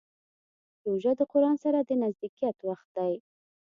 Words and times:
روژه 0.87 1.11
د 1.19 1.21
قرآن 1.31 1.55
سره 1.63 1.79
د 1.81 1.89
نزدېکت 2.03 2.55
وخت 2.69 2.87
دی. 2.97 3.13